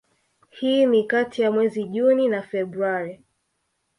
hii 0.49 0.85
ni 0.85 1.03
kati 1.03 1.41
ya 1.41 1.51
mwezi 1.51 1.83
Juni 1.83 2.27
na 2.27 2.41
Februari 2.41 3.21